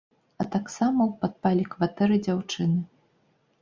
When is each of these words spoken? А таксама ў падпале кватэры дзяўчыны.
А 0.43 0.45
таксама 0.55 1.01
ў 1.05 1.11
падпале 1.27 1.63
кватэры 1.77 2.15
дзяўчыны. 2.25 2.81